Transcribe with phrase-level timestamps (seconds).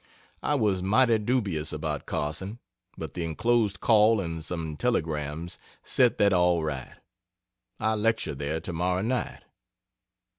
[0.41, 2.57] I was mighty dubious about Carson,
[2.97, 6.95] but the enclosed call and some telegrams set that all right
[7.79, 9.43] I lecture there tomorrow night.